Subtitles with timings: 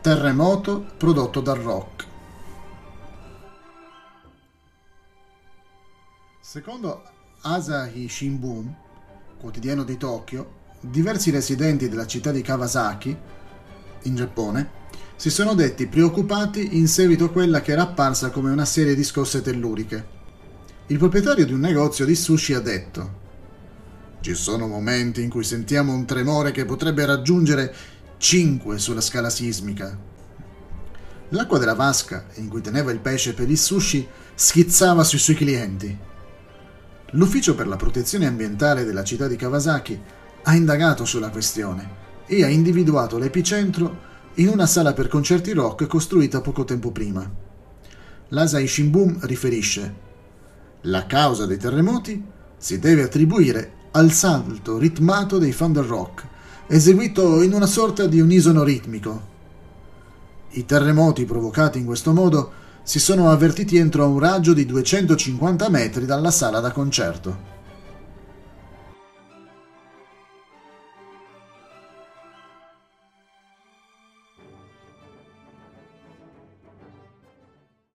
[0.00, 2.06] terremoto prodotto dal rock.
[6.40, 7.02] Secondo
[7.40, 8.74] Asahi Shimbun,
[9.38, 13.16] quotidiano di Tokyo, diversi residenti della città di Kawasaki,
[14.02, 14.70] in Giappone,
[15.16, 19.02] si sono detti preoccupati in seguito a quella che era apparsa come una serie di
[19.02, 20.16] scosse telluriche.
[20.86, 23.26] Il proprietario di un negozio di sushi ha detto
[24.20, 27.74] ci sono momenti in cui sentiamo un tremore che potrebbe raggiungere
[28.18, 29.96] 5 sulla scala sismica.
[31.30, 35.96] L'acqua della vasca in cui teneva il pesce per il sushi schizzava sui suoi clienti.
[37.12, 40.00] L'ufficio per la protezione ambientale della città di Kawasaki
[40.42, 46.40] ha indagato sulla questione e ha individuato l'epicentro in una sala per concerti rock costruita
[46.40, 47.28] poco tempo prima.
[48.28, 50.06] L'Asai Shimbun riferisce
[50.82, 52.22] la causa dei terremoti
[52.56, 56.26] si deve attribuire al salto ritmato dei Thunder Rock,
[56.70, 59.36] eseguito in una sorta di unisono ritmico.
[60.50, 62.52] I terremoti provocati in questo modo
[62.82, 67.57] si sono avvertiti entro un raggio di 250 metri dalla sala da concerto.